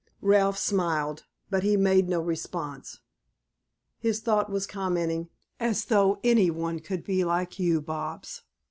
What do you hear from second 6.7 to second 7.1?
could